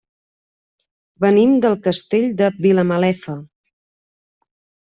Venim 1.25 1.53
del 1.67 1.77
Castell 1.89 2.27
de 2.39 2.49
Vilamalefa. 2.67 3.37